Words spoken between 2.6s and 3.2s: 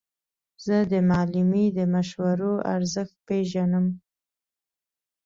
ارزښت